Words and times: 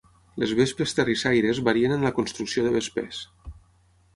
Les 0.43 0.53
vespes 0.59 0.95
terrissaires 0.99 1.61
varien 1.67 1.93
en 1.99 2.07
la 2.09 2.13
construcció 2.21 2.65
de 2.69 2.73
vespers. 2.79 3.21